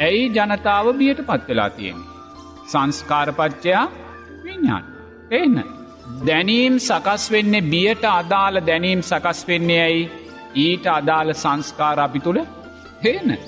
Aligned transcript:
ඇයි 0.00 0.28
ජනතාව 0.28 0.86
බියට 0.98 1.20
පත්වෙලා 1.20 1.70
තියෙන. 1.70 1.98
සංස්කාරපච්චයා 2.66 3.86
විඤ්ඥාන්. 4.44 4.84
එන්න. 5.30 5.56
දැනීම් 6.26 6.74
සකස් 6.78 7.24
වෙන්නේ 7.30 7.68
බියට 7.72 8.04
අදාළ 8.04 8.60
දැනීම් 8.66 9.02
සකස් 9.02 9.40
වෙන්නේ 9.48 9.82
ඇයි 9.82 10.10
ඊට 10.56 10.86
අදාළ 10.88 11.32
සංස්කාර 11.34 11.98
අපි 12.00 12.20
තුළ 12.20 12.40
හේන. 13.04 13.38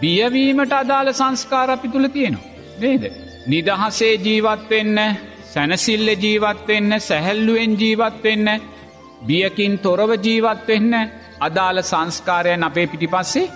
බියවීමට 0.00 0.72
අදාළ 0.72 1.12
සංස්කාර 1.12 1.70
අපි 1.70 1.88
තුළ 1.88 2.08
තියෙනවා. 2.08 2.50
නේද. 2.80 3.04
නිදහසේ 3.46 4.14
ජීවත්වෙන්න 4.16 4.98
සැනසිල්ල 5.44 6.08
ජීවත්වෙන්න 6.16 7.00
සැහැල්ලුවෙන් 7.00 7.80
ජීවත්වෙන්න 7.80 8.48
බියකින් 9.26 9.78
තොරව 9.78 10.10
ජීවත්වෙන්න 10.18 10.92
අදාළ 11.40 11.82
සංස්කාරයන් 11.82 12.64
අපේ 12.64 12.86
පිටිපස්සේ 12.86 13.50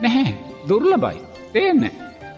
නැහැ 0.00 0.34
දුර්ල 0.68 0.92
බයි 0.96 1.20
තේන්න. 1.56 1.86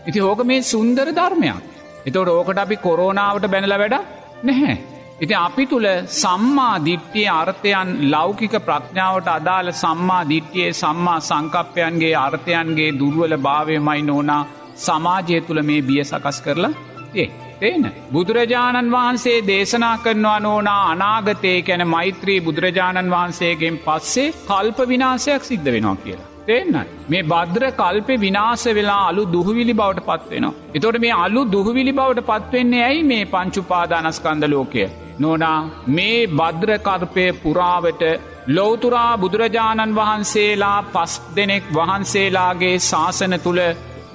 ඉති 0.07 0.19
හෝක 0.19 0.45
මේ 0.45 0.62
සුන්දර 0.64 1.08
ධර්මයක්. 1.13 1.59
එතවට 2.07 2.31
ඕකට 2.31 2.59
අපි 2.59 2.76
කොරෝනාවට 2.79 3.50
බැනල 3.50 3.75
වැඩ 3.75 3.96
නැහැ. 4.43 4.76
ඉති 5.21 5.35
අපි 5.36 5.64
තුළ 5.67 5.89
සම්මා 6.17 6.75
දිට්ටිය 6.81 7.26
අර්ථයන් 7.32 7.89
ලෞකික 8.11 8.54
ප්‍රඥාවට 8.61 9.29
අදාළ 9.29 9.71
සම්මා 9.75 10.23
දිට්ටියේ 10.29 10.71
සම්මා 10.75 11.18
සංකප්පයන්ගේ 11.23 12.14
අර්ථයන්ගේ 12.18 12.96
දුර්වල 13.00 13.35
භාවයමයි 13.39 14.00
නෝනා 14.03 14.43
සමාජය 14.79 15.40
තුළ 15.40 15.62
මේ 15.62 15.82
බිය 15.82 16.00
සකස් 16.04 16.40
කරලා 16.40 16.75
ඒ. 17.14 17.29
තේන. 17.61 17.85
බුදුරජාණන් 18.12 18.93
වහන්සේ 18.93 19.39
දේශනා 19.46 19.96
කරනවා 19.98 20.39
නෝනා 20.40 20.81
අනාගතය 20.90 21.54
කැන 21.62 21.85
මෛත්‍රී 21.89 22.40
බුදුරජාණන් 22.40 23.14
වහන්සේගෙන් 23.14 23.82
පස්සේ 23.87 24.35
කල්ප 24.46 24.79
විනාසයක් 24.89 25.43
සිද්ධ 25.45 25.71
වෙනවා 25.75 25.96
කියලා. 25.98 26.28
තේන්නයි. 26.48 26.84
මේ 27.11 27.25
බද්‍ර 27.25 27.64
කල්පෙ 27.72 28.14
විනාස 28.16 28.64
වෙලා 28.70 29.02
අලු 29.08 29.25
දුහවිලි 29.34 29.75
බවට 29.75 30.06
පත්වෙනවා. 30.08 30.54
එතොට 30.75 30.98
මේ 30.98 31.18
අලු 31.18 31.43
දුහවිලි 31.54 31.93
බවට 31.93 32.27
පත්වෙන්නේ 32.30 32.83
ඇයි 32.84 33.05
මේ 33.05 33.25
පංචුපාදානස්කන්ද 33.27 34.47
ලෝකය. 34.47 34.86
නොනා 35.20 35.58
මේ 35.89 36.19
බද්‍රකර්පය 36.33 37.27
පුරාවට 37.42 38.03
ලෝතුරා 38.48 39.12
බුදුරජාණන් 39.17 39.97
වහන්සේලා 39.97 40.78
පස් 40.95 41.14
දෙනෙක් 41.36 41.69
වහන්සේලාගේ 41.73 42.75
ශාසන 42.80 43.39
තුළ 43.39 43.62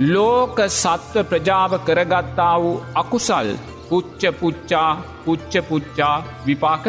ලෝක 0.08 0.58
සත්ව 0.72 1.26
ප්‍රජාව 1.32 1.80
කරගත්තා 1.86 2.54
වූ 2.60 2.76
අකුසල් 2.96 3.50
පුච්ච 3.90 4.22
පුච්චා 4.42 4.90
පුච්ච 5.26 5.54
පුච්චා 5.70 6.16
විපාක 6.46 6.86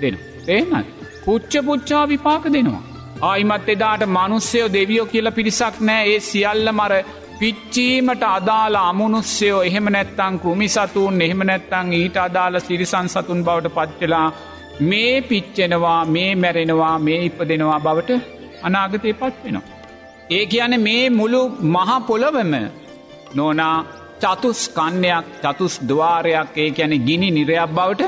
දෙන. 0.00 0.14
ඒනයි. 0.48 0.84
පුච්ච 1.24 1.52
පුච්චා 1.64 2.04
විපාක 2.08 2.44
දෙනවා. 2.52 2.95
ආයිමත් 3.22 3.68
එදාට 3.68 4.02
මනුස්්‍යයෝ 4.06 4.72
දෙවියෝ 4.72 5.06
කියල 5.06 5.30
පිරිසක් 5.30 5.76
නෑ 5.80 6.08
ඒ 6.08 6.18
සියල්ල 6.20 6.68
මර 6.72 6.92
පිච්චීමට 7.38 8.22
අදාලා 8.22 8.88
අමනුස්්‍යයෝ 8.88 9.62
එහෙම 9.62 9.88
නැත්තං 9.90 10.36
කෘමි 10.38 10.68
සතුන් 10.68 11.22
එහෙම 11.22 11.42
නැත්තං 11.46 11.92
ඊට 11.92 12.16
අදාළ 12.16 12.60
සිරිසන් 12.60 13.08
සතුන් 13.08 13.40
බවට 13.44 13.74
පච්චලා 13.74 14.26
මේ 14.82 15.14
පිච්චෙනවා 15.22 16.04
මේ 16.06 16.30
මැරෙනවා 16.34 16.98
මේ 16.98 17.20
ඉප 17.24 17.40
දෙනවා 17.48 17.80
බවට 17.80 18.20
අනාගතය 18.62 19.12
පත්වෙනවා. 19.12 19.64
ඒ 20.30 20.44
කියන 20.46 20.80
මේ 20.80 21.10
මුළු 21.10 21.42
මහා 21.68 22.00
පොළොවම 22.00 22.54
නෝනා 23.34 23.76
චතුස් 24.20 24.60
කන්නයක් 24.68 25.26
චතුස් 25.42 25.74
දවාරයක් 25.88 26.56
ඒ 26.56 26.70
ඇන 26.78 26.94
ගිනි 27.06 27.30
නිරයක් 27.30 27.70
බවට 27.70 28.02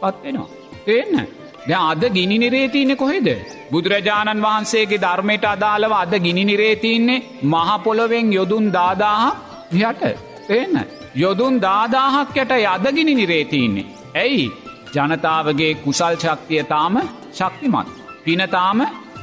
පත්වෙනවා. 0.00 0.48
තියන්න. 0.84 1.37
ද 1.68 1.72
අද 1.72 2.02
ගිනි 2.10 2.36
නිරේතියනෙ 2.38 2.94
කොහෙද. 2.96 3.28
බුදුරජාණන් 3.70 4.42
වහන්සේගේ 4.42 5.00
ධර්මයට 5.00 5.44
අදාළව 5.46 5.92
අද 5.94 6.12
ගිනි 6.18 6.44
නිරේතින්නේ 6.44 7.24
මහපොළොවෙන් 7.44 8.32
යොදුන් 8.32 8.66
දාදාහක් 8.72 9.36
යට 9.80 10.02
එන්න. 10.50 10.76
යොදුන් 11.14 11.60
දාදාහක් 11.60 12.36
යට 12.36 12.52
යදගිනි 12.52 13.14
නිරේතින්නේ. 13.14 13.86
ඇයි 14.14 14.52
ජනතාවගේ 14.94 15.74
කුසල් 15.76 16.14
ශක්තිය 16.16 16.62
තාම 16.64 16.94
ශක්තිමත්. 17.32 17.88
පිනතාම 18.24 18.80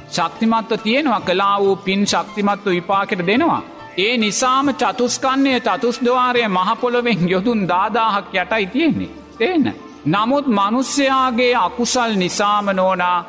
ශක්තිමත්ව 0.09 0.77
තියෙනවා 0.79 1.21
කලා 1.21 1.57
වූ 1.59 1.75
පින් 1.77 2.01
ශක්තිමත්ව 2.05 2.67
විපාකට 2.67 3.21
දෙනවා. 3.21 3.61
ඒ 3.97 4.17
නිසාම 4.17 4.67
චතුස්කන්නය 4.75 5.53
චතුස්දවාරය 5.61 6.47
මහපොළොවෙන් 6.49 7.29
යොදුන් 7.29 7.67
දාදාහක් 7.67 8.33
යටයි 8.33 8.65
තියෙන්නේ. 8.67 9.15
තේන්න. 9.37 9.84
නමුත් 10.05 10.45
මනුස්්‍යයාගේ 10.49 11.53
අකුසල් 11.57 12.11
නිසාම 12.15 12.67
නෝනා 12.71 13.19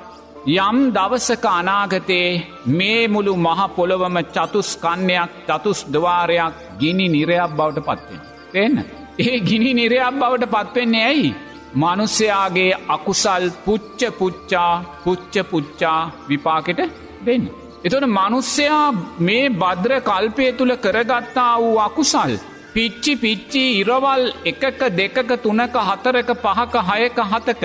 යම් 0.56 0.78
දවසක 0.92 1.44
අනාගතයේ 1.50 2.42
මේ 2.70 3.02
මුළු 3.08 3.32
මහ 3.36 3.60
පොළොවම 3.76 4.16
චතුස් 4.34 4.70
කන්නයක් 4.76 5.30
චතුස් 5.48 5.80
දවාරයක් 5.86 6.54
ගිනි 6.78 7.06
නිරයක් 7.08 7.50
බවට 7.50 7.86
පත්වෙන. 7.86 8.20
එන්න. 8.54 8.76
ඒ 9.18 9.36
ගිනි 9.40 9.70
නිරයක් 9.74 10.14
බවට 10.14 10.52
පත්වෙන්නේ 10.54 11.04
ඇයි. 11.04 11.30
මනුස්්‍යයාගේ 11.74 12.72
අකුසල් 12.88 13.44
පුච්ච 13.64 14.00
පුච්චා 14.18 14.72
පුච්ච 15.04 15.34
පුච්චා 15.50 16.00
විපාකෙට 16.28 16.80
දෙන්න. 17.26 17.44
එතොට 17.84 18.06
මනුස්්‍යයා 18.10 18.86
මේ 19.20 19.44
බද්‍ර 19.54 19.92
කල්පය 20.02 20.52
තුළ 20.52 20.74
කරගත්තා 20.78 21.52
වූ 21.58 21.76
අකුසල්. 21.78 22.32
පිච්චි 22.76 23.12
පිච්චි 23.16 23.62
ඉරවල් 23.80 24.22
එකක 24.44 24.80
දෙකක 24.92 25.30
තුනක 25.42 25.76
හතරක 25.82 26.30
පහක 26.36 26.74
හයක 26.88 27.18
හතක 27.24 27.62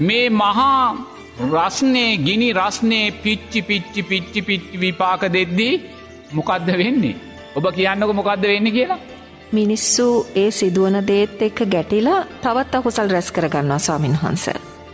මේ 0.00 0.28
මහා 0.32 0.76
රස්නේ 1.48 2.12
ගිනි 2.18 2.48
රස්නේ 2.52 3.12
පිච්චි 3.18 3.60
පිච්චි 3.62 4.02
පිච්චි 4.02 4.40
පිච්චි 4.40 4.76
විපාක 4.76 5.22
දෙද්දී 5.28 5.74
මොකක්ද 6.32 6.68
වෙන්නේ. 6.72 7.16
ඔබ 7.56 7.66
කියන්නක 7.70 8.10
මොකක්ද 8.12 8.44
වෙන්න 8.44 8.72
කියලා. 8.72 8.98
මිනිස්සු 9.52 10.06
ඒ 10.34 10.50
සිදුවන 10.50 10.96
දේත් 11.06 11.42
එක්ක 11.42 11.60
ගැටිලා 11.68 12.20
තවත් 12.42 12.74
අකුසල් 12.74 13.08
රැස් 13.08 13.28
කරගන්නවා 13.30 13.78
ස්වාමින් 13.78 14.16
වහන්ස. 14.16 14.44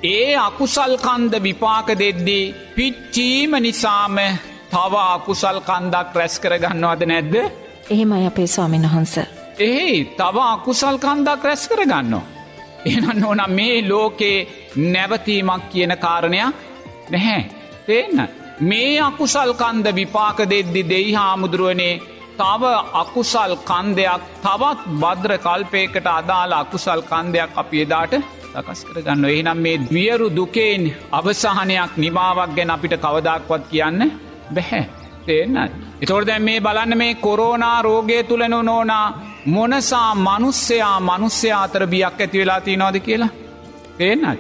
ඒ 0.05 0.37
අකුසල් 0.39 0.95
කන්ද 0.99 1.33
විපාක 1.41 1.89
දෙද්දී 1.97 2.55
පිච්චීම 2.77 3.53
නිසාම 3.59 4.19
තව 4.71 4.95
අකුසල් 5.09 5.59
කන්දක් 5.63 6.09
රැස් 6.15 6.35
කරගන්නවාද 6.41 7.03
නැද්ද. 7.07 7.35
එහෙම 7.91 8.13
අය 8.13 8.27
අපේ 8.27 8.49
ස්වාමින් 8.49 8.89
වහන්ස. 8.89 9.40
එහේ 9.61 10.05
තව 10.17 10.37
අකුසල් 10.47 10.97
කන්දක් 10.99 11.43
රැස් 11.45 11.65
කරගන්නවා. 11.69 12.25
එනන්න 12.87 13.25
ඕනම් 13.25 13.53
මේ 13.53 13.77
ලෝකේ 13.85 14.37
නැවතීමක් 14.89 15.65
කියන 15.71 15.93
කාරණයක් 15.99 16.55
නැහැ. 17.11 17.41
තේන්න. 17.87 18.21
මේ 18.63 19.01
අකුසල් 19.01 19.53
කන්ද 19.55 19.87
විපාක 19.95 20.39
දෙද්දි 20.47 20.83
දෙයි 20.85 21.13
හාමුදුරුවනේ 21.15 22.01
තව 22.39 22.63
අකුසල් 22.95 23.55
කන්දයක් 23.63 24.23
තවත් 24.43 24.81
බද්‍ර 25.03 25.33
කල්පයකට 25.39 26.07
අදාළ 26.11 26.53
අකුසල් 26.55 27.03
කන්දයක් 27.05 27.51
අප 27.57 27.73
එදාට 27.77 28.15
සකස් 28.53 28.81
කරගන්න 28.87 29.25
එහනම් 29.27 29.59
මේ 29.59 29.83
වියරු 29.89 30.29
දුකෙන් 30.31 30.83
අවසාහනයක් 31.13 31.93
නිමාවක් 31.97 32.57
ගැන 32.57 32.71
අපිට 32.71 32.95
කවදක්වත් 32.99 33.63
කියන්න 33.71 34.01
බැහැ. 34.51 34.85
තේන්න. 35.27 35.57
එතොර 36.01 36.23
දැන් 36.25 36.43
මේ 36.43 36.61
බලන්න 36.61 36.99
මේ 36.99 37.15
කොරෝනා 37.17 37.77
රෝගය 37.83 38.19
තුළනු 38.25 38.61
නෝනා 38.63 39.07
මොනසා 39.51 40.15
මනුස්සයා 40.17 40.97
මනුස්්‍යයා 41.01 41.63
අතර 41.63 41.87
බියක් 41.87 42.21
ඇති 42.21 42.39
වෙලා 42.39 42.61
තියනවාද 42.61 42.97
කියලා. 43.01 43.31
තේන්නයි. 43.99 44.39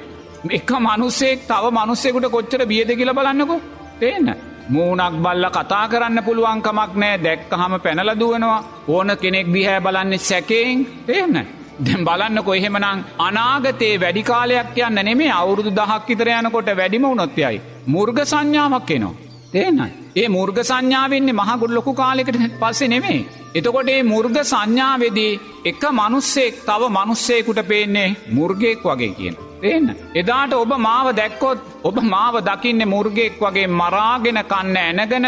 එක 0.50 0.71
මනුස්සෙක් 0.81 1.41
තව 1.48 1.65
මනුස්සෙකුට 1.71 2.26
කොච්චර 2.31 2.62
බියද 2.66 2.91
කියල 2.97 3.12
බලන්නකු 3.15 3.56
තේන්න. 4.00 4.28
මූනක් 4.69 5.15
බල්ල 5.25 5.47
කතා 5.50 5.84
කරන්න 5.88 6.25
පුළුවන්කමක් 6.25 6.93
නෑ 6.94 7.16
දැක්කහම 7.19 7.75
පැනලදුවනවා 7.84 8.60
ඕන 8.88 9.10
කෙනෙක් 9.22 9.49
දිහැ 9.54 9.81
බලන්න 9.81 10.19
සැකෙන් 10.20 10.87
තේන්න. 11.06 11.37
දැම් 11.78 12.04
බලන්න 12.04 12.44
කොහෙමනං 12.44 12.87
අනාගතයේ 13.19 14.00
වැඩිකාලයක් 14.00 14.78
යන්න 14.81 15.04
නෙමේ 15.04 15.32
අවුරුදු 15.32 15.70
දහක් 15.70 16.09
විතර 16.09 16.28
යනකොට 16.31 16.70
වැඩිම 16.76 17.04
උනොත්යයි. 17.04 17.60
මුර්ග 17.87 18.19
සංඥාවක් 18.25 18.91
එනවා. 18.91 19.15
තේනයි. 19.53 19.91
ඒ 20.16 20.28
මුර්ග 20.28 20.59
සංඥාවන්නේ 20.62 21.38
මහගුඩ 21.41 21.72
ලොකු 21.72 21.93
කාලෙකට 21.94 22.37
පස්සේ 22.60 22.88
නෙමේ. 22.88 23.20
එතකොට 23.55 23.88
ඒ 23.88 24.03
මුර්ග 24.05 24.37
සංඥාවෙදී 24.43 25.38
එක 25.64 25.82
මනුස්සෙක් 25.93 26.55
තව 26.64 26.82
මනුස්සයකුට 26.88 27.61
පේන්නේ 27.64 28.17
මුර්ගෙක් 28.29 28.85
වගේ 28.85 29.14
කියන. 29.14 29.37
තියන්න. 29.61 29.88
එදාට 30.14 30.52
ඔබ 30.55 30.73
මාව 30.79 31.06
දැක්කොත් 31.12 31.58
ඔබ 31.82 31.97
මාව 32.05 32.35
දකින්න 32.41 32.82
මුර්ගෙක් 32.88 33.41
වගේ 33.41 33.67
මරාගෙන 33.73 34.41
කන්න 34.44 34.76
ඇනගෙන 34.79 35.26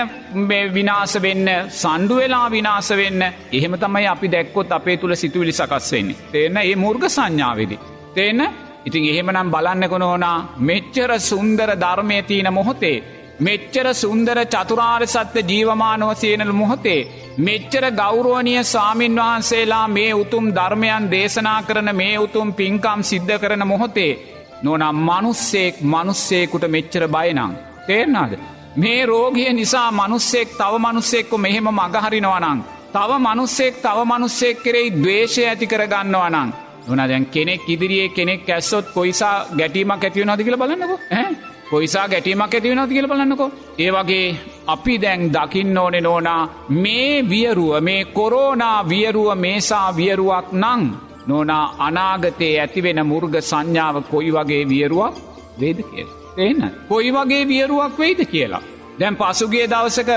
විනාස 0.72 1.14
වෙන්න 1.20 1.48
සණ්ඩුවෙලා 1.72 2.46
විනාස 2.48 2.90
වෙන්න 2.92 3.22
එහෙම 3.52 3.74
තමයි 3.76 4.06
අපි 4.06 4.28
දැක්කොත් 4.28 4.72
අපේ 4.72 4.96
තුළ 4.96 5.14
සිතුවිලි 5.14 5.52
සකස් 5.52 5.92
වෙන්නේ. 5.92 6.20
තියන්න 6.32 6.56
ඒ 6.58 6.76
මුර්ග 6.76 7.04
සංඥාවෙදි. 7.08 7.78
තියන්න 8.14 8.42
ඉතින් 8.84 9.04
එහෙමනම් 9.06 9.50
බලන්නකොන 9.50 10.02
ඕනා 10.02 10.36
මෙච්චර 10.60 11.10
සුන්දර 11.20 11.70
ධර්මය 11.76 12.22
තියන 12.22 12.52
මොහොතේ. 12.52 13.21
මෙච්චර 13.40 13.86
සුන්දර 13.94 14.38
චතුරාර් 14.44 15.02
සත්‍ය 15.06 15.40
ජීවමානව 15.42 16.10
සයනල් 16.14 16.52
මොහොතේ. 16.52 17.06
මෙච්චර 17.38 17.84
ගෞරුවනිය 17.92 18.64
සාමීන් 18.64 19.16
වහන්සේලා 19.16 19.88
මේ 19.88 20.12
උතුම් 20.14 20.46
ධර්මයන් 20.54 21.10
දේශනා 21.10 21.62
කරන 21.62 21.90
මේ 21.96 22.18
උතුම් 22.18 22.52
පින්කම් 22.52 23.00
සිද්ධ 23.02 23.38
කරන 23.38 23.66
මොහොතේ. 23.66 24.18
නොනම් 24.62 24.96
මනුස්සෙක් 25.00 25.74
මනුස්සේකුට 25.82 26.64
මෙච්චර 26.68 27.04
බයනං. 27.08 27.56
තේරනාද. 27.86 28.32
මේ 28.76 29.06
රෝගිය 29.06 29.52
නිසා 29.52 29.90
මනුස්සෙක් 29.92 30.48
තව 30.50 30.72
මනුස්සෙක්කො 30.78 31.36
මෙහෙම 31.38 31.68
මගහරිනවනං. 31.70 32.58
තව 32.92 33.10
මනුස්සෙක් 33.18 33.74
තව 33.76 33.98
මනුස්සෙක් 34.04 34.56
කෙරෙයි 34.62 34.94
දවේශය 34.94 35.42
ඇති 35.44 35.66
කරගන්නවා 35.66 36.30
නං. 36.30 36.50
නොන 36.88 37.08
දැන් 37.08 37.26
කෙනෙක් 37.26 37.64
ඉදිරියේ 37.68 38.08
කෙනෙක් 38.08 38.48
ඇස්සොත් 38.48 38.86
කොයිසා 38.94 39.36
ගැටීමක් 39.58 40.04
ඇතිව 40.04 40.26
නොති 40.26 40.44
කියල 40.44 40.56
බලන්නකෝ 40.56 41.51
කොයිසා 41.72 42.08
ගැටීමක් 42.08 42.54
ඇතිව 42.54 42.74
නොති 42.74 42.94
කියල 42.94 43.08
බලන්නකෝ. 43.08 43.50
ඒ 43.78 43.90
වගේ 43.90 44.26
අපි 44.66 44.94
දැන් 45.02 45.22
දකින්න 45.34 45.78
ඕනෙ 45.78 46.00
නෝනා 46.00 46.42
මේ 46.76 47.14
වියරුව 47.30 47.72
මේ 47.80 48.00
කොරෝනා 48.16 48.78
වියරුව 48.88 49.28
මේසා 49.36 49.88
වියරුවක් 49.96 50.48
නං 50.54 50.82
නොනා 51.26 51.64
අනාගතයේ 51.78 52.60
ඇතිවෙන 52.60 53.00
මුර්ග 53.06 53.34
සංඥාව 53.42 53.96
කොයි 54.10 54.30
වගේ 54.30 54.64
වියරුවක් 54.68 55.14
වේද 55.60 55.78
කියල. 55.84 56.08
එන්න 56.38 56.62
කොයි 56.88 57.10
වගේ 57.10 57.48
වියරුවක් 57.48 57.94
වෙයිද 57.98 58.20
කියලා. 58.26 58.62
දැන් 58.98 59.16
පසුගේ 59.16 59.66
දවසක 59.66 60.10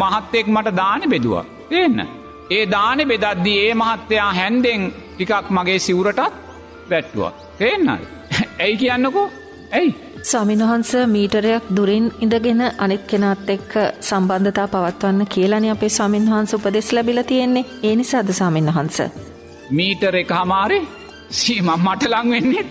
මහත්තෙක් 0.00 0.46
මට 0.48 0.76
දාන 0.76 1.02
බෙදවා. 1.08 1.44
එන්න. 1.72 1.98
ඒ 2.50 2.64
දානෙ 2.66 3.04
බෙදද්දී 3.04 3.58
ඒ 3.60 3.74
මහත්තයා 3.74 4.30
හැන්දෙන් 4.32 4.82
ටිකක් 5.14 5.50
මගේ 5.50 5.78
සිවුරටත් 5.78 6.20
වැට්ටුවක්. 6.90 7.34
එන්න. 7.62 7.88
ඇයි 8.58 8.76
කියන්නකෝ 8.76 9.26
ඇයි. 9.72 10.07
ස්වාමින්වහන්ස 10.30 10.90
මීටරයක් 11.12 11.64
දුරින් 11.76 12.06
ඉඳගෙන 12.24 12.60
අනිත් 12.78 13.04
කෙනත් 13.10 13.50
එක්ක 13.54 13.72
සම්බන්ධතා 14.08 14.66
පවත්වන්න 14.72 15.28
කියලන 15.34 15.66
අපේ 15.74 15.88
ස්වාමින්වහන්ස 15.88 16.52
උපදෙස් 16.56 16.88
ලැබිල 16.92 17.20
තියෙන්නේ. 17.30 17.64
ඒ 17.82 17.94
නිසාද 17.96 18.32
ස්වාමින්වහන්ස. 18.38 18.98
මීටර 19.70 20.16
එක 20.22 20.32
හමාරේ? 20.38 20.82
සීම 21.30 21.70
මට 21.76 22.10
ලංවෙන්නේ 22.12 22.64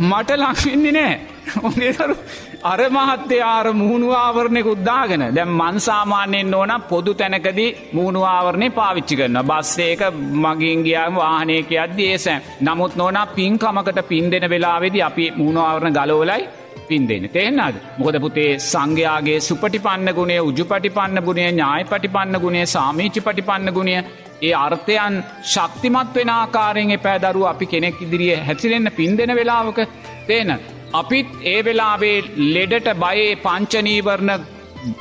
මට 0.00 0.30
ලංවෙන්නේ 0.42 0.92
නෑ. 0.92 1.14
ඔනේදරු 1.62 2.16
අර 2.62 2.80
මහත්තයාර 2.88 3.66
මුහුණුවාවරණය 3.74 4.60
උද්දාගෙන 4.64 5.22
දැම් 5.30 5.52
මන්සාමාන්‍යයෙන් 5.60 6.54
ඕන 6.54 6.72
පොදු 6.84 7.12
තැනකදී 7.14 7.70
මුහුණුවාවරණය 7.92 8.68
පාවිච්චි 8.70 9.14
කරන්න 9.14 9.40
බස්සේක 9.44 10.02
මගින් 10.42 10.82
ගියාම 10.84 11.16
වාහනයක 11.16 11.70
අද්දී 11.78 12.08
ඒසෑ 12.08 12.42
නමුත් 12.62 12.92
නොන 12.94 13.18
පින්කමකට 13.32 13.98
පින් 14.08 14.26
දෙෙන 14.30 14.46
වෙලාවෙදි 14.48 15.00
අපි 15.02 15.24
මුහුණුවාවරණ 15.32 15.96
ගලෝලයි 15.98 16.42
පින් 16.84 17.08
දෙන්න. 17.08 17.26
තේෙන්න්නද 17.28 17.76
මොකද 17.98 18.18
පුතේ 18.20 18.50
සංඝයාගේ 18.62 19.38
සුපටිපන්න 19.40 20.10
ගුණේ 20.12 20.40
උජු 20.42 20.64
පටිපන්න 20.64 21.18
ගුණේ 21.20 21.48
ඥාය 21.48 21.84
පටිපන්න 21.84 22.42
ගුණේ 22.44 22.66
සාමීචි 22.68 23.20
පටිපන්න 23.20 23.72
ගුණය 23.72 23.96
ඒ 24.42 24.52
අර්ථයන් 24.56 25.16
ශක්තිමත් 25.46 26.14
වෙන 26.16 26.30
ආකාරයෙන් 26.32 26.92
එපෑදරුව 26.92 27.48
අපි 27.48 27.66
කෙනෙක් 27.66 27.98
ඉදිරිිය 28.00 28.38
හැසිරෙන්න්න 28.42 28.92
පින් 28.92 29.18
දෙෙන 29.18 29.34
වෙලාවක 29.34 29.82
තේන 30.26 30.54
අපිත් 30.92 31.28
ඒ 31.44 31.58
වෙලාවේ 31.64 32.16
ලෙඩට 32.54 32.88
බයේ 32.96 33.28
පංචනීවරණ 33.36 34.46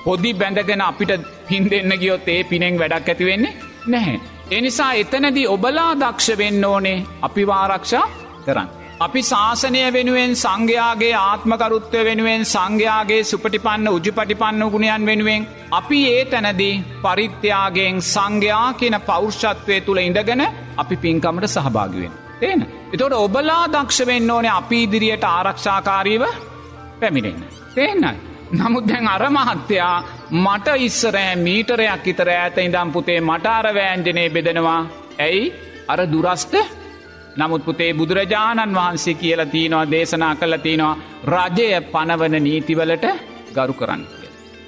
පොදි 0.04 0.32
බැඳගෙන 0.34 0.82
අපිට 0.82 1.14
පින් 1.48 1.70
දෙන්න 1.72 1.94
ගියොත් 2.00 2.28
ඒ 2.28 2.44
පිනෙෙන් 2.44 2.80
වැඩක් 2.80 3.10
ඇතිවෙන්නේ 3.10 3.58
නැහැ. 3.88 4.20
එනිසා 4.52 4.92
එතනදී 4.96 5.48
ඔබලා 5.48 5.90
දක්ෂ 5.96 6.38
වෙන්න 6.38 6.66
ඕනේ 6.66 7.00
අපි 7.22 7.44
වාරක්ෂා 7.48 8.06
කරන්න. 8.46 8.70
අපි 9.00 9.22
ශාසනය 9.24 9.84
වෙනුවෙන් 9.90 10.34
සංඝයාගේ 10.36 11.14
ආත්මකරුත්වය 11.22 12.02
වෙනුවෙන් 12.04 12.44
සංඝයාගේ 12.46 13.22
සුපටිපන්න 13.24 13.88
උජුපටිපන්න 13.90 14.64
ගුණයන් 14.70 15.06
වෙනුවෙන් 15.06 15.48
අපි 15.72 16.02
ඒ 16.10 16.24
තැනදී 16.26 16.74
පරිත්‍යයාගෙන් 17.04 18.02
සංඝයා 18.08 18.68
කියන 18.74 18.98
පෞෂ්ෂත්වය 19.04 19.78
තුළ 19.82 20.00
ඉඳගෙන 20.00 20.44
අපි 20.78 20.96
පින්කමට 20.98 21.54
සහභාගිවෙන්. 21.56 22.21
තේන. 22.42 22.66
එතොට 22.94 23.14
ඔබලා 23.16 23.64
දක්ෂ 23.68 24.06
වෙන්න 24.06 24.32
ඕනේ 24.32 24.52
අපි 24.52 24.84
ඉදිරියට 24.84 25.24
ආරක්ෂාකාරීව 25.26 26.24
පැමිණෙන්න. 27.00 27.44
තේන්නයි. 27.76 28.14
නමුත් 28.54 28.88
දැන් 28.88 29.08
අරමහත්තයා 29.08 29.96
මට 30.38 30.68
ඉස්සරෑ 30.80 31.36
මීටරයක් 31.38 32.08
ඉතර 32.08 32.30
ඇත 32.32 32.58
ඉදම් 32.60 32.92
පුතේ 32.92 33.20
මට 33.22 33.46
අරවෑන්ජනය 33.50 34.26
බෙදෙනවා 34.30 34.80
ඇයි 35.20 35.54
අර 35.88 36.02
දුරස්ට 36.08 36.56
නමුත් 37.38 37.66
පුතේ 37.66 37.92
බුදුරජාණන් 37.94 38.76
වහන්සේ 38.76 39.16
කියලා 39.16 39.46
තියනවා 39.48 39.86
දේශනා 39.88 40.34
කළ 40.36 40.58
තියනවා 40.58 40.98
රජය 41.28 41.70
පනවන 41.94 42.36
නීතිවලට 42.40 43.06
ගරු 43.56 43.74
කරන්න. 43.74 44.04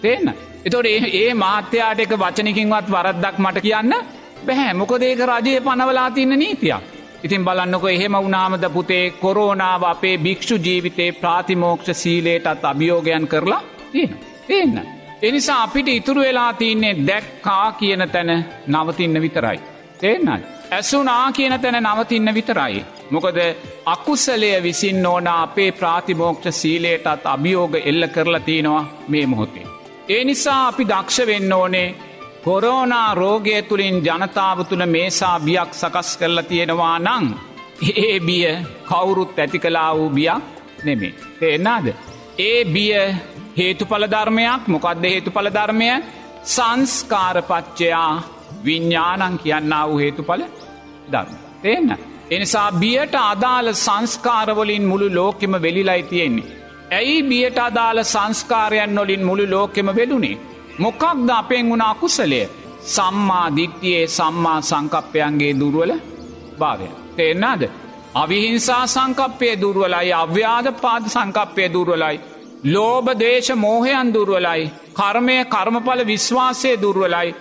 තේන්න. 0.01 0.33
එතොට 0.65 0.85
ඒ 1.13 1.33
මාත්‍යයාට 1.35 1.99
එක 1.99 2.17
වචනකින්වත් 2.17 2.87
වරද්දක් 2.89 3.37
මට 3.37 3.61
කියන්න 3.61 3.93
බැහැ 4.45 4.73
මොකදේක 4.75 5.21
රජය 5.27 5.61
පනවලා 5.61 6.09
තින්න 6.11 6.39
නීතියක්. 6.39 6.92
ඉතින් 7.23 7.45
බලන්නකො 7.45 7.87
එහෙම 7.87 8.15
වුනාමද 8.17 8.65
පුතේ 8.69 9.03
කොරෝනාව 9.13 9.83
අපේ 9.83 10.17
භික්ෂු 10.17 10.55
ජීවිතේ 10.57 11.11
ප්‍රාතිමෝක්ෂ 11.13 11.91
සීලේටත් 11.93 12.65
අභියෝගයන් 12.65 13.27
කරලා 13.27 13.61
තියෙන. 13.91 14.17
එන්න. 14.49 14.81
එනිසා 15.21 15.63
අපිට 15.63 15.87
ඉතුරු 15.89 16.21
වෙලා 16.21 16.53
තියන්නේ 16.53 16.95
දැක්කා 17.07 17.71
කියන 17.73 18.09
තැන 18.09 18.31
නවතින්න 18.67 19.21
විතරයි. 19.21 19.59
තේන්නයි. 19.99 20.39
ඇසුනා 20.71 21.31
කියන 21.31 21.59
තැන 21.59 21.83
නවතින්න 21.83 22.33
විතරයි. 22.33 22.85
මොකද 23.09 23.37
අකුසලය 23.85 24.51
විසින් 24.63 25.05
ඕන 25.05 25.27
අපේ 25.27 25.71
ප්‍රාතිමෝක්ෂ 25.73 26.61
සීලේටත් 26.61 27.25
අභියෝග 27.25 27.75
එල්ල 27.75 28.07
කරලා 28.07 28.39
තියෙනවා 28.39 28.83
මේ 29.07 29.25
මොහොතේ. 29.25 29.67
ඒ 30.09 30.23
නිසා 30.23 30.67
අපි 30.67 30.83
දක්ෂ 30.85 31.27
වෙන්න 31.27 31.53
ඕනේ 31.53 31.95
කොරෝනා 32.43 33.15
රෝගය 33.15 33.61
තුළින් 33.61 33.97
ජනතාව 34.01 34.57
තුළ 34.63 34.85
මේසා 34.85 35.35
බියක් 35.39 35.71
සකස් 35.73 36.09
කරලා 36.17 36.43
තියෙනවා 36.43 36.97
නං 36.99 37.25
ඒ 37.97 38.19
බිය 38.19 38.47
කවුරුත් 38.85 39.39
ඇති 39.39 39.59
කලා 39.59 39.91
වූ 39.97 40.09
බියක් 40.09 40.41
නෙමේ. 40.83 41.13
තේෙන්නාද. 41.39 41.87
ඒ 42.39 42.59
බිය 42.65 42.93
හේතුඵල 43.57 44.05
ධර්මයක් 44.05 44.63
මොකක්ද 44.67 45.03
හේතුඵල 45.05 45.49
ධර්මය 45.49 45.89
සංස්කාරපච්චයා 46.45 48.11
විඤ්ඥානං 48.65 49.39
කියන්න 49.39 49.73
වූ 49.81 49.97
හේතුඵල 49.97 50.43
ධර්ම. 51.11 51.35
තේන්න. 51.61 51.89
එනිසා 52.31 52.69
බියට 52.73 53.15
අදාළ 53.23 53.69
සංස්කාරවලින් 53.77 54.85
මුළු 54.85 55.07
ලෝකෙම 55.15 55.53
වෙලිලයි 55.61 56.03
තියෙන්නේ. 56.03 56.51
ඇයි 56.91 57.19
බියට 57.23 57.57
අදාළ 57.59 57.99
සංස්කාරයන් 58.05 58.95
නොලින් 58.95 59.23
මුළු 59.23 59.45
ලෝකෙම 59.49 59.89
වෙලුනේ. 59.95 60.37
මොකක්ද 60.77 61.29
අපෙන් 61.31 61.69
වුණ 61.69 61.81
අකුසලය 61.83 62.41
සම්මා 62.85 63.55
දිට්ටියේ 63.55 64.07
සම්මා 64.09 64.59
සංකප්පයන්ගේ 64.61 65.53
දුරුවල 65.53 65.93
භාවය. 66.59 66.87
තේෙන්නාද. 67.15 67.63
අවිහිංසා 68.15 68.87
සංකප්පය 68.87 69.47
දුරුවලයි 69.61 70.13
අව්‍යාධ 70.15 70.71
පාද 70.73 71.03
සංකප්පය 71.07 71.63
දුරුවලයි. 71.69 72.19
ලෝබ 72.65 73.05
දේශ 73.15 73.51
මෝහයන් 73.55 74.13
දුරුවලයි. 74.13 74.71
කර්මය 74.93 75.37
කර්මඵල 75.45 76.01
විශ්වාසය 76.05 76.71
දුරුවලයි. 76.77 77.35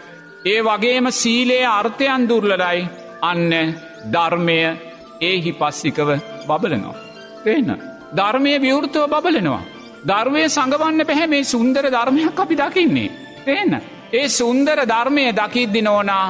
ඒ 0.44 0.60
වගේම 0.60 1.06
සීලයේ 1.12 1.66
අර්ථයන් 1.68 2.28
දුර්ලරයි 2.28 2.88
අන්න 3.22 3.52
ධර්මය 4.12 4.58
ඒහි 5.20 5.52
පස්සිකව 5.52 6.08
බබලනවා. 6.48 6.96
එන්න. 7.46 7.70
ධර්මය 8.16 8.52
විවෘතව 8.58 9.04
බබලනවා. 9.06 9.62
ධර්මය 10.04 10.42
සඟවන්න 10.46 11.06
පැහැ 11.06 11.26
මේ 11.26 11.44
සුන්දර 11.44 11.84
ධර්මයක් 11.88 12.40
අපි 12.40 12.56
දකින්නේ. 12.56 13.10
පේන්න. 13.44 13.72
ඒ 14.12 14.28
සුන්දර 14.30 14.78
ධර්මය 14.84 15.24
දකිද්දි 15.32 15.82
නෝනා 15.82 16.26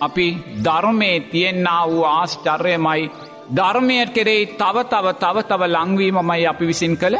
අපි 0.00 0.26
ධර්මය 0.64 1.10
තියෙන්න්න 1.32 1.68
වූ 1.86 2.04
ආශ්චර්යමයි 2.06 3.10
ධර්මයට 3.50 4.14
කෙරෙයි 4.14 4.46
තව 4.54 4.76
තව 4.84 5.06
තව 5.14 5.36
තව 5.42 5.62
ලංවීමමයි 5.68 6.46
අපි 6.46 6.64
විසින් 6.66 6.94
කළ 6.96 7.16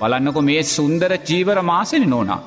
බලන්නකො 0.00 0.40
මේ 0.42 0.62
සුන්දර 0.68 1.12
ජීවර 1.20 1.58
මාසෙන 1.62 2.04
නෝනා. 2.10 2.40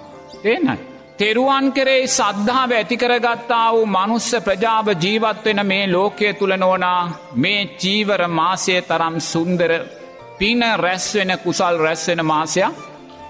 ඒනයි. 0.44 0.78
තෙරුවන් 1.18 1.68
කරේ 1.72 2.08
සද්ධාව 2.10 2.72
ඇතිකරගත්තා 2.72 3.68
වූ 3.74 3.86
මනුස්ස 3.88 4.32
ප්‍රජාව 4.46 4.88
ජීවත්වෙන 4.96 5.60
මේ 5.66 5.86
ලෝකය 5.88 6.34
තුළ 6.34 6.54
නෝනා 6.58 7.02
මේ 7.36 7.62
චීවර 7.78 8.22
මාසය 8.30 8.76
තරම් 8.82 9.16
සුන්දර 9.24 9.72
පින 10.40 10.62
රැස්වෙන 10.78 11.32
කුසල් 11.44 11.76
රැස්වෙන 11.78 12.26
මාසයක් 12.26 12.74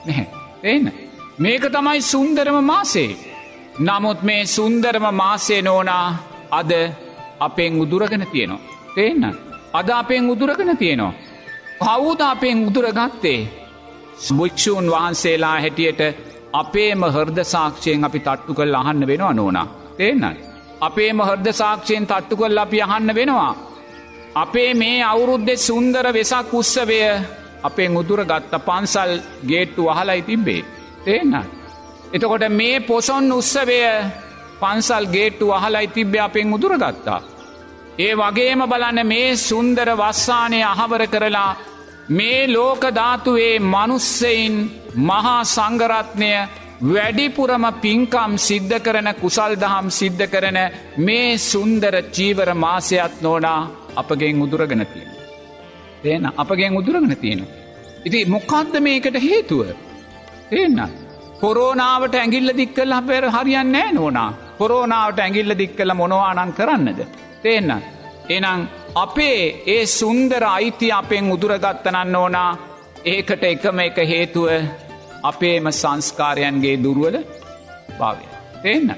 නැහැ. 0.06 0.28
එන්න. 0.64 1.04
මේක 1.38 1.63
තමයි 1.65 2.01
සුන්දරම 2.04 2.58
මාසේ. 2.63 3.18
නමුත් 3.80 4.20
මේ 4.24 4.46
සුන්දරම 4.48 5.06
මාසේ 5.13 5.62
නෝනා 5.62 6.08
අද 6.51 6.72
අපෙන් 7.39 7.74
උදුරගෙන 7.75 8.24
තියෙනවා. 8.25 8.60
තේන්න. 8.96 9.24
අද 9.74 9.89
අපෙන් 9.92 10.30
උදුරගෙන 10.30 10.77
තියෙනවා. 10.77 11.13
කවුද 11.80 12.22
අපෙන් 12.24 12.58
උදුරගත්තේ. 12.68 13.48
ස්භික්‍ෂූන් 14.18 14.86
වහන්සේලා 14.88 15.60
හැටියට 15.60 16.01
අපේම 16.54 17.01
හර්ද 17.06 17.39
සාක්ෂයෙන් 17.46 18.06
අපි 18.06 18.20
තට්ටු 18.20 18.54
කල් 18.54 18.74
අහන්න 18.74 19.08
වෙනවා 19.08 19.34
නෝනා. 19.34 19.68
තේන්නයි. 19.98 20.39
අපේම 20.82 21.20
හර්ද 21.20 21.48
සාක්ෂයෙන් 21.54 22.08
තට්ටු 22.08 22.36
කොල් 22.38 22.58
අපි 22.58 22.82
අහන්න 22.82 23.15
වෙනවා. 23.15 23.54
අපේ 24.36 24.72
මේ 24.74 25.04
අවුරුද්දෙ 25.04 25.54
සුන්දර 25.60 26.06
වෙසක් 26.13 26.54
උත්සවය 26.54 27.00
අපේ 27.63 27.89
මුදුර 27.89 28.22
ගත්ත 28.24 28.54
පන්සල් 28.65 29.12
ගේට්ටු 29.48 29.89
අහලයි 29.89 30.22
තිබ්බේ. 30.22 30.75
තේන්න. 31.05 31.33
එතකොට 32.12 32.45
මේ 32.51 32.79
පොසොන් 32.81 33.31
උත්සවය 33.31 33.79
පන්සල් 34.59 35.05
ගේට්ටු 35.07 35.45
අහලයි 35.51 35.88
තිබ්බේ 35.89 36.21
අපෙන් 36.21 36.53
උදුර 36.53 36.74
ගත්තා. 36.77 37.21
ඒ 37.97 38.13
වගේම 38.15 38.62
බලන්න 38.63 39.00
මේ 39.05 39.29
සුන්දර 39.39 39.89
වස්සානය 39.93 40.59
අහවර 40.63 41.03
කරලා 41.07 41.51
මේ 42.09 42.41
ලෝකධාතුවේ 42.50 43.59
මනුස්සයින් 43.65 44.55
මහා 45.00 45.39
සංගරත්නය 45.45 46.31
වැඩිපුරම 46.83 47.65
පින්කම් 47.75 48.31
සිද්ධ 48.39 48.77
කරන 48.79 49.09
කුසල් 49.15 49.53
දහම් 49.55 49.88
සිද්ධ 49.91 50.25
කරන 50.27 50.57
මේ 51.00 51.38
සුන්දර 51.39 51.95
චීවර 52.12 52.50
මාසයත් 52.55 53.15
නෝනා 53.21 53.62
අපගෙන් 53.95 54.41
උදුරගෙන 54.41 54.83
තියෙන. 54.85 55.12
තේන 56.03 56.24
අපගෙන් 56.35 56.74
උදුරගෙන 56.74 57.17
තියෙන. 57.17 57.41
ඉති 58.05 58.25
මොකක්ද 58.27 58.74
මේකට 58.81 59.17
හේතුව. 59.21 59.67
තියන්න. 60.50 60.80
කොරෝනාවට 61.42 62.16
ඇගිල්ල 62.16 62.50
දික්කල් 62.58 62.92
අපේර 62.92 63.25
හරියන්න 63.30 63.72
නෑ 63.72 63.92
නෝනා. 63.92 64.30
කොරෝනාවට 64.58 65.20
ඇගිල්ල 65.20 65.58
දික්කල 65.58 65.94
මොනවානන් 65.94 66.54
කරන්නද. 66.54 67.00
තේන්න. 67.44 67.72
එනං 68.30 68.68
අපේ 68.96 69.40
ඒ 69.68 69.86
සුන්දර 69.90 70.44
අයිති 70.46 70.92
අපෙන් 70.92 71.32
උදුරගත්තනන්න 71.32 72.16
ඕනා 72.16 72.52
ඒකට 73.06 73.44
එකම 73.44 73.80
එක 73.80 73.98
හේතුව 74.12 74.50
අපේම 75.24 75.68
සංස්කාරයන්ගේ 75.72 76.78
දුරුවල 76.84 77.18
භාවය. 78.00 78.25
තියන්න. 78.64 78.90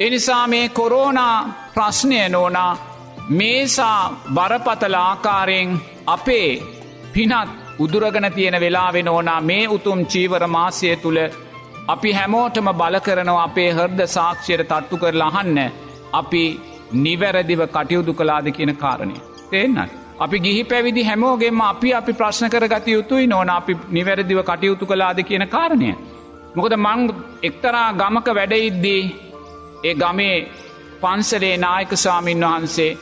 එනිසා 0.00 0.44
මේ 0.46 0.68
කොරෝනා 0.70 1.36
ප්‍රශ්නය 1.74 2.28
නෝනා 2.28 2.72
මේසා 3.30 4.00
බරපතල 4.34 4.96
ආකාරයෙන් 4.96 5.70
අපේ 6.06 6.48
පිනත් 7.12 7.61
උදුරගන 7.78 8.32
තියෙන 8.32 8.60
වෙලාවෙන 8.60 9.08
ඕනා 9.08 9.40
මේ 9.42 9.64
උතුම් 9.68 10.06
චීවර 10.06 10.46
මාසය 10.48 10.96
තුළ 10.96 11.18
අපි 11.88 12.12
හැමෝටම 12.12 12.68
බල 12.72 12.98
කරනවා 12.98 13.44
අපේ 13.44 13.70
හර්ද 13.72 14.00
සාක්ෂයට 14.08 14.62
තට්ටු 14.62 14.96
කරලා 14.96 15.30
අහන්න 15.30 15.58
අපි 16.12 16.42
නිවැරදිව 16.94 17.62
කටයුතු 17.68 18.14
කලාද 18.14 18.46
කියන 18.52 18.76
කාරණය. 18.76 19.16
තේන්නත්. 19.50 19.90
අපි 20.20 20.38
ගිහි 20.38 20.64
පැවිදි 20.64 21.02
හැමෝගෙම 21.02 21.60
අපි 21.62 21.94
අපි 21.94 22.12
ප්‍රශ්න 22.12 22.48
කරගත 22.48 22.86
යුතුයි 22.88 23.26
නොන 23.26 23.50
අපි 23.50 23.76
නිවැරදිව 23.90 24.40
කටයුතු 24.42 24.86
කලාද 24.86 25.18
කියන 25.22 25.46
කාරණය. 25.48 25.90
මොකද 26.56 26.74
මං 26.76 27.00
එක්තරා 27.42 27.88
ගමක 27.92 28.26
වැඩඉද්දී 28.30 29.02
ඒ 29.84 29.94
ගමේ 29.94 30.36
පන්සලේ 31.00 31.56
නායක 31.56 31.92
සාමීන් 31.96 32.44
වහන්සේ 32.44 32.92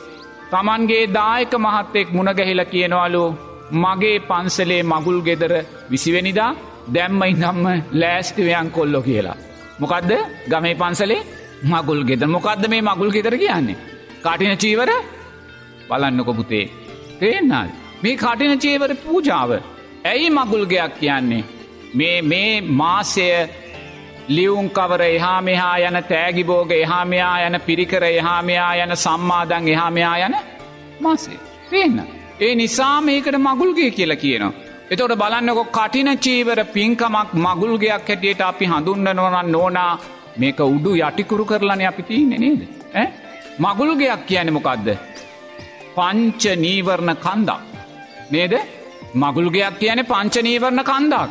තමන්ගේ 0.51 1.05
දායක 1.09 1.53
මහත්තෙක් 1.57 2.07
මුණගැහිල 2.11 2.63
කියනවලු 2.65 3.25
මගේ 3.73 4.17
පන්සලේ 4.21 4.83
මගුල් 4.83 5.21
ගෙදර 5.21 5.53
විසිවෙනිදා 5.91 6.51
දැම්ම 6.87 7.21
ඉදම්ම 7.23 7.65
ලෑස්තිවයන් 7.93 8.71
කොල්ලො 8.71 9.01
කියලා. 9.01 9.37
මොකක්ද 9.79 10.11
ගමේ 10.49 10.75
පන්සලේ 10.75 11.21
මගුල් 11.63 12.03
ගෙද 12.03 12.23
මොකක්ද 12.27 12.63
මේ 12.67 12.81
මගුල් 12.81 13.11
ගෙදර 13.11 13.37
කියන්නේ. 13.37 13.77
කාටින 14.21 14.57
චීවර 14.57 14.89
බලන්නකො 15.89 16.33
පුතේ. 16.33 16.65
තේන්නාල් 17.19 17.69
මේ 18.03 18.17
කටින 18.17 18.59
චේවර 18.59 18.91
පූජාව 18.97 19.51
ඇයි 20.03 20.29
මගුල්ගයක් 20.29 20.93
කියන්නේ. 20.99 21.43
මේ 21.93 22.21
මේ 22.21 22.61
මාසය 22.61 23.27
ලියවුම් 24.29 24.69
කවර 24.69 25.01
එහා 25.03 25.41
මෙහා 25.41 25.77
යන 25.79 25.97
තෑගිබෝග 26.03 26.71
එහාමයා 26.73 27.35
යන 27.39 27.61
පිරිකර 27.61 28.03
එහාමයා 28.05 28.71
යන 28.75 28.95
සම්මාදං 28.95 29.67
එහාමයා 29.67 30.17
යන 30.17 30.35
මාසේ. 30.99 31.39
පේන්න. 31.69 32.20
ඒ 32.41 32.53
නිසා 32.55 33.01
මේකට 33.01 33.35
මගුල්ගේ 33.39 33.89
කියලා 33.91 34.21
කියනවා. 34.23 34.53
එතොට 34.93 35.13
බලන්නකො 35.21 35.63
කටින 35.77 36.09
චීවර 36.25 36.59
පින්කමක් 36.75 37.33
මගුල්ගයක් 37.45 37.91
හැටියට 37.91 38.41
අපි 38.41 38.65
හඳුන්න 38.65 39.09
නොනන් 39.17 39.51
නෝනා 39.55 39.91
මේක 40.37 40.59
උඩු 40.65 40.91
යටිකුරු 40.99 41.45
කරලන 41.45 41.83
අපි 41.89 42.07
තියන්නේ 42.09 42.39
නේද. 42.39 42.61
මගුල්ගයක් 43.59 44.25
කියන 44.27 44.49
මොකක්ද. 44.57 44.89
පංච 45.95 46.43
නීවරණ 46.65 47.13
කන්දක්. 47.25 47.61
නේද 48.31 48.53
මගුල්ගයක් 49.15 49.79
කියන 49.79 50.03
පංච 50.11 50.45
නීවරණ 50.49 50.83
කන්දක්. 50.83 51.29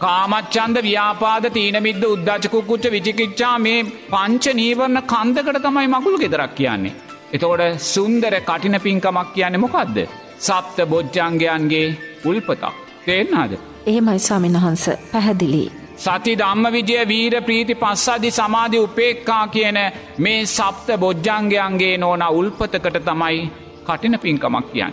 කාමච්චන්ද 0.00 0.78
ව්‍යාපාද 0.88 1.44
තීනමිද්ද 1.58 2.04
උද්දාචකුක්කුච්ච 2.14 2.84
විචිකිච්චා 2.96 3.54
මේ 3.58 3.86
පංච 4.10 4.54
නීවරණ 4.54 5.06
කන්දකට 5.12 5.62
තමයි 5.66 5.88
මගුල් 5.88 6.16
ගෙදරක් 6.24 6.54
කියන්නේ. 6.56 6.98
එතෝට 7.34 7.62
සුන්දර 7.92 8.34
කටින 8.42 8.84
පින්කමක් 8.86 9.30
කියන්නේ 9.34 9.64
මොකක්ද. 9.66 9.98
සප්ත 10.42 10.78
බොජ්ජංගයන්ගේ 10.90 11.86
උල්පතක්. 12.24 12.74
තේෙන්නාද. 13.06 13.52
එහෙමයි 13.86 14.18
ස්වාමින් 14.18 14.56
වහන්ස 14.56 14.84
පැහැදිලි. 15.12 15.62
සති 15.96 16.32
ධම්ම 16.38 16.66
විජය 16.72 17.02
වීර 17.08 17.34
ප්‍රීති 17.42 17.74
පස්සදි 17.74 18.30
සමාධි 18.30 18.78
උපේක්කා 18.78 19.44
කියන 19.48 19.78
මේ 20.18 20.40
සප්ත 20.48 20.88
බොජ්ජංගයන්ගේ 21.00 21.94
නෝන 21.98 22.24
උල්පතකට 22.30 22.98
තමයි 23.08 23.40
කටින 23.86 24.18
පින්කමක් 24.22 24.66
කියන්න. 24.72 24.92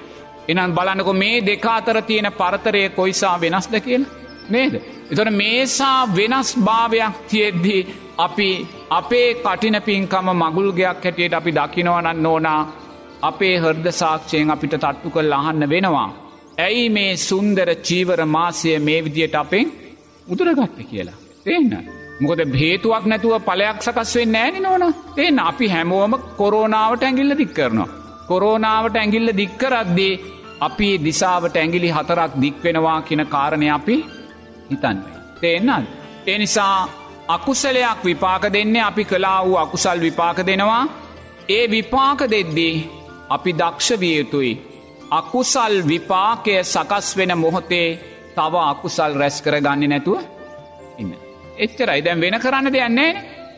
එනම් 0.50 0.76
බලන්නකො 0.76 1.14
මේ 1.14 1.38
දෙකාතර 1.42 1.98
තියෙන 2.02 2.30
පරතරය 2.32 2.84
කොයිසා 2.90 3.36
වෙනස්ද 3.42 3.74
කියන 3.80 4.06
නේද. 4.50 4.74
එතොට 5.12 5.32
මේසා 5.32 6.00
වෙනස් 6.16 6.50
භාවයක් 6.60 7.16
තියෙද්දී 7.30 7.82
අපි 8.18 8.50
අපේ 8.92 9.30
කටින 9.36 9.78
පින්කම 9.88 10.28
මගුල්ගයක් 10.34 11.04
හැටියට 11.04 11.34
අපි 11.34 11.52
දකිනවනන්න 11.52 12.26
ඕනා 12.26 12.62
අපේ 13.22 13.56
හර්ද 13.58 13.88
සාක්ෂයෙන් 13.92 14.52
අපිට 14.52 14.76
තට්ටු 14.76 15.10
කල් 15.10 15.34
අහන්න 15.34 15.64
වෙනවා. 15.70 16.10
ඇයි 16.58 16.90
මේ 16.90 17.12
සුන්දර 17.20 17.70
චීවර 17.82 18.20
මාසය 18.28 18.76
මේ 18.80 19.00
විදියට 19.06 19.36
අපෙන් 19.36 19.72
උදුරගත්ත 20.28 20.80
කියලා. 20.84 21.18
තියන්න. 21.44 21.74
මොකද 22.22 22.42
භේතුවක් 22.48 23.06
නැතුව 23.06 23.36
පලයක් 23.42 23.80
සකස් 23.82 24.12
වෙන්න 24.16 24.36
ෑනි 24.36 24.60
නොන 24.60 24.86
තියන්න 25.16 25.40
අපි 25.42 25.68
හැමෝම 25.68 26.14
කොරෝනාවට 26.38 27.04
ඇගිල්ල 27.04 27.38
දික් 27.38 27.54
කරනවා. 27.54 27.90
කොරෝනාවට 28.28 28.96
ඇගිල්ල 28.96 29.30
දික්කරද්දී 29.34 30.14
අපි 30.62 30.90
දිසාවට 31.00 31.56
ඇගිලි 31.56 31.90
හතරක් 31.90 32.32
දික්වෙනවා 32.42 33.00
කියන 33.02 33.24
කාරණය 33.28 33.70
අපි 33.70 33.98
හිතන්න. 34.70 34.98
තේන්නල්. 35.42 35.84
එනිසා 36.28 36.78
අකුසලයක් 37.28 38.00
විපාක 38.04 38.44
දෙන්නේ 38.50 38.82
අපි 38.82 39.04
කලා 39.06 39.40
වූ 39.46 39.58
අකුසල් 39.58 40.00
විපාක 40.00 40.38
දෙනවා 40.46 40.84
ඒ 41.50 41.66
විපාක 41.68 42.20
දෙද්දී 42.28 42.76
අපි 43.30 43.52
දක්ෂ 43.54 44.00
විය 44.00 44.16
යුතුයි. 44.18 44.54
අකුසල් 45.12 45.76
විපාකය 45.84 46.56
සකස් 46.64 47.08
වෙන 47.18 47.32
මොහොතේ 47.38 47.90
තව 48.36 48.54
අකුසල් 48.66 49.12
රැස් 49.16 49.38
කර 49.42 49.56
ගන්න 49.58 49.90
නැතුව 49.90 50.20
ඉන්න. 50.98 51.12
එච්චරයි 51.58 52.02
දැන් 52.02 52.22
වෙන 52.22 52.40
කරන්න 52.40 52.68
දෙයන්නේ 52.70 53.12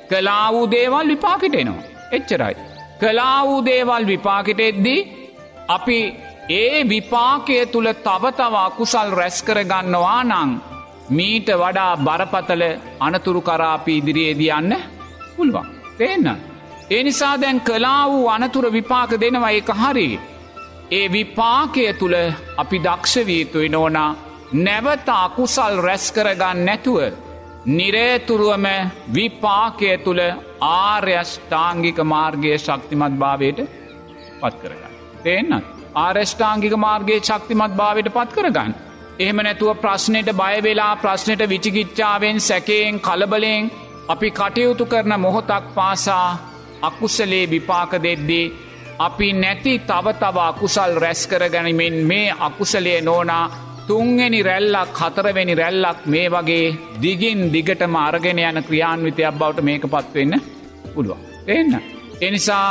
කලා 0.09 0.47
වූ 0.51 0.65
දේවල් 0.67 1.07
විපාකිට 1.07 1.55
එනවා. 1.55 1.83
එච්චරයි. 2.11 2.55
කලා 3.01 3.39
වූ 3.43 3.65
දේවල් 3.65 4.03
විපාකිට 4.07 4.59
එද්දී 4.61 5.07
අපි 5.69 5.99
ඒ 6.51 6.83
විපාකය 6.85 7.65
තුළ 7.67 7.89
තවතව 7.99 8.53
අකුසල් 8.59 9.09
රැස්කර 9.13 9.57
ගන්නවා 9.63 10.21
නං 10.25 10.51
මීට 11.09 11.49
වඩා 11.55 11.93
බරපතල 11.97 12.63
අනතුරු 12.99 13.41
කරාපි 13.41 13.97
ඉදිරියේදී 13.97 14.51
යන්න 14.51 14.73
පුළුවන්. 15.35 15.67
තේන්න. 15.97 16.50
ඒ 16.91 17.03
නිසා 17.03 17.35
දැන් 17.41 17.61
කලා 17.61 18.03
වූ 18.07 18.27
අනතුර 18.27 18.65
විපාක 18.69 19.11
දෙනවා 19.19 19.51
ඒ 19.51 19.63
හරි. 19.81 20.19
ඒ 20.91 21.05
විපාකය 21.09 21.83
තුළ 21.93 22.15
අපි 22.57 22.77
දක්ෂවීතුයි 22.79 23.69
නෝනා 23.69 24.11
නැවත 24.55 25.07
අකුසල් 25.15 25.75
රැස්කරගන්න 25.79 26.65
නැතුව 26.65 26.99
නිරේතුරුවම 27.67 28.67
විපාකය 29.13 29.91
තුළ 29.97 30.21
ආර්යෂ්ඨාංගික 30.61 31.99
මාර්ගය 32.05 32.51
ශක්තිමත් 32.57 33.15
භාවයට 33.17 33.59
පත් 34.41 34.53
කරගන්න. 34.61 34.93
තේන්නත්. 35.23 35.65
ආර්ෂ්ඨාංගික 35.95 36.75
මාර්ගයේ 36.77 37.19
ශක්තිමත් 37.21 37.73
භාවයට 37.75 38.09
පත් 38.09 38.29
කරගන්න. 38.33 38.71
එහෙම 39.19 39.37
නැතුව 39.37 39.77
ප්‍රශ්නයට 39.77 40.29
බයවෙලා 40.35 40.93
ප්‍රශ්නයට 40.97 41.49
විචිකිච්චාවෙන් 41.49 42.37
සැකයෙන් 42.41 42.99
කලබලෙන් 42.99 43.71
අපි 44.09 44.29
කටයුතු 44.31 44.85
කරන 44.85 45.19
මොහොතක් 45.19 45.75
පාසා 45.75 46.50
අකුසලේ 46.81 47.45
විපාක 47.47 47.91
දෙද්දී 47.99 48.45
අපි 48.99 49.27
නැති 49.33 49.73
තව 49.81 50.05
තව 50.13 50.37
අකුසල් 50.43 50.93
රැස්කර 50.97 51.43
ගැනීමෙන් 51.47 51.95
මේ 52.05 52.27
අකුසලේ 52.39 52.99
නෝනා 53.01 53.45
තුන්වෙනි 53.87 54.41
රැල්ලක් 54.43 54.99
හතරවෙනි 54.99 55.53
රැල්ලක් 55.55 55.99
මේ 56.05 56.27
වගේ 56.29 56.75
දිගින් 57.01 57.41
දිගටම 57.49 57.95
අරගෙන 57.97 58.39
යන 58.41 58.59
ක්‍රියාන්විතයක් 58.61 59.33
බවට 59.33 59.61
මේක 59.61 59.83
පත්වෙන්න 59.85 60.33
පුළුවන්. 60.93 61.19
එන්න. 61.47 61.73
එනිසා 62.21 62.67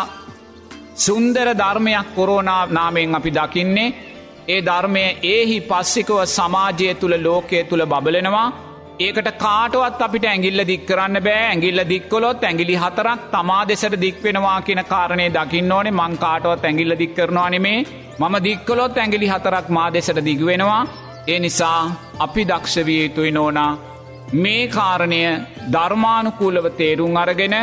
සුන්දර 0.97 1.49
ධර්මයක් 1.55 2.09
කොරෝනා 2.15 2.63
නාමයෙන් 2.69 3.15
අපි 3.15 3.31
දකින්නේ 3.33 3.95
ඒ 4.49 4.61
ධර්මය 4.63 5.05
ඒහි 5.25 5.59
පස්සිකව 5.63 6.19
සමාජය 6.29 6.89
තුළ 6.95 7.15
ලෝකය 7.19 7.59
තුළ 7.65 7.85
බබලෙනවා 7.87 8.49
ඒකට 9.01 9.29
කාටවත් 9.39 10.03
අපිට 10.05 10.25
ඇගිල්ල 10.25 10.61
දික් 10.71 10.83
කරන්න 10.89 11.19
බෑ. 11.27 11.45
ඇගිල්ල 11.45 11.81
දික්කොලොත් 11.91 12.43
ඇගිලි 12.45 12.75
හතරක් 12.75 13.21
තමා 13.33 13.63
දෙසට 13.69 13.95
දික්වෙනවා 14.03 14.59
කියන 14.63 14.83
කාරණය 14.85 15.27
දකින්න 15.37 15.73
ඕනේ. 15.73 15.93
මං 15.93 16.15
කාටවත් 16.19 16.65
ඇගිල්ල 16.65 16.95
දික් 16.99 17.15
කරනවා 17.15 17.51
නෙමේ. 17.51 17.79
මම 18.21 18.35
දික්කොලොත් 18.47 18.99
ඇගිලි 18.99 19.29
හතරක් 19.29 19.69
මා 19.69 19.87
දෙසට 19.95 20.21
දිගවෙනවා 20.27 20.83
ඒ 21.29 21.39
නිසා 21.39 21.81
අපි 22.19 22.43
දක්ෂවිය 22.45 22.99
යුතුයි 22.99 23.31
නෝනා. 23.31 23.73
මේ 24.35 24.69
කාරණය 24.69 25.23
ධර්මානුකූලව 25.73 26.67
තේරුම් 26.73 27.17
අරගෙන 27.17 27.57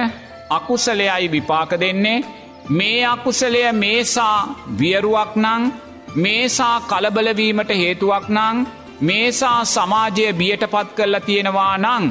අකුසලයයි 0.49 1.31
විපාක 1.33 1.71
දෙන්නේ. 1.79 2.25
මේ 2.69 3.05
අකුසලය 3.05 3.61
මේසා 3.75 4.39
වියරුවක් 4.79 5.33
නං 5.35 5.71
මේසා 6.17 6.75
කලබලවීමට 6.89 7.71
හේතුවක් 7.75 8.27
නං 8.29 8.57
මේසා 8.99 9.65
සමාජය 9.65 10.33
බියට 10.33 10.63
පත් 10.67 10.89
කරලා 10.91 11.19
තියෙනවා 11.21 11.77
නං 11.77 12.05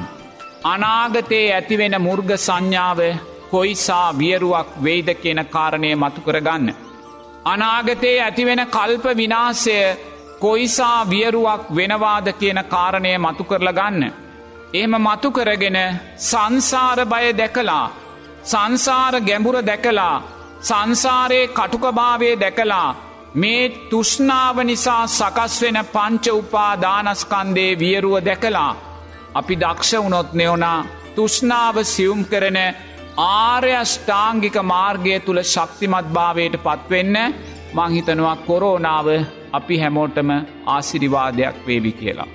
අනාගතයේ 0.64 1.46
ඇතිවෙන 1.52 1.96
මුර්ග 1.98 2.30
සංඥාව 2.36 3.00
කොයිසා 3.50 4.08
වියරුවක් 4.14 4.68
වෙයිද 4.82 5.08
කියන 5.14 5.40
කාරණය 5.46 5.90
මතු 5.96 6.20
කරගන්න. 6.20 6.74
අනාගතයේ 7.44 8.20
ඇතිවෙන 8.20 8.62
කල්ප 8.66 9.04
විනාසය 9.16 9.76
කොයිසා 10.40 10.98
වියරුවක් 11.04 11.62
වෙනවාද 11.70 12.28
කියන 12.32 12.60
කාරණය 12.64 13.18
මතු 13.18 13.44
කරල 13.44 13.68
ගන්න. 13.72 14.02
එහෙම 14.74 14.94
මතු 14.98 15.28
කරගෙන 15.30 15.78
සංසාර 16.20 16.98
බය 17.04 17.26
දැකලා 17.32 17.86
සංසාර 18.44 19.14
ගැඹුර 19.20 19.56
දැකලා 19.62 20.22
සංසාරයේ 20.62 21.48
කටුකභාවය 21.48 22.30
දැකලා 22.36 22.88
මේ 23.34 23.68
තුෂ්නාව 23.90 24.56
නිසා 24.64 25.06
සකස් 25.08 25.54
වෙන 25.62 25.78
පංච 25.86 26.26
උපා 26.32 26.72
දානස්කන්දේ 26.80 27.78
වියරුව 27.78 28.14
දැකලා 28.24 28.72
අපි 29.34 29.54
දක්ෂ 29.56 29.92
වුණොත් 29.94 30.32
නෙවනා 30.32 30.86
තුෂ්නාව 31.16 31.76
සියුම් 31.84 32.20
කරන 32.24 32.58
ආර්යෂ්ඨාංගික 33.18 34.56
මාර්ගය 34.64 35.20
තුළ 35.20 35.40
ශක්තිමත් 35.44 36.08
භාවයට 36.12 36.56
පත්වෙන්න 36.58 37.16
මංහිතනවා 37.74 38.36
කොරෝනාව 38.38 39.06
අපි 39.52 39.76
හැමෝටම 39.78 40.30
ආසිරිවාදයක් 40.66 41.56
වේවි 41.66 41.92
කියලා. 41.92 42.28